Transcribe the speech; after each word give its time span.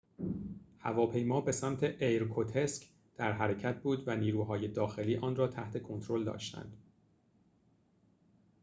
هواپیما 0.81 1.41
به 1.41 1.51
سمت 1.51 1.83
ایرکوتسک 1.83 2.87
در 3.17 3.31
حرکت 3.31 3.81
بود 3.81 4.07
و 4.07 4.15
نیروهای 4.15 4.67
داخلی 4.67 5.17
آن 5.17 5.35
را 5.35 5.47
تحت 5.47 5.81
کنترل 5.83 6.23
داشتند 6.23 6.77